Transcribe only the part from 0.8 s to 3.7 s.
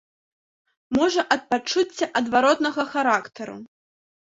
Можа ад пачуцця адваротнага характару.